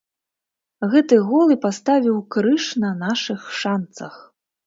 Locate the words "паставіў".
1.65-2.17